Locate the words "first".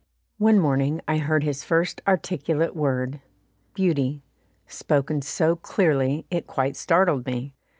1.63-2.01